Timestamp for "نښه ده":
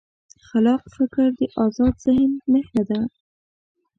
2.51-2.99